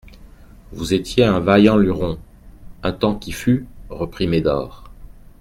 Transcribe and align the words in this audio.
Vous 0.71 0.95
étiez 0.95 1.25
un 1.25 1.39
vaillant 1.39 1.77
luron, 1.77 2.17
un 2.81 2.91
temps 2.91 3.13
qui 3.13 3.31
fut, 3.31 3.67
reprit 3.91 4.25
Médor. 4.25 4.89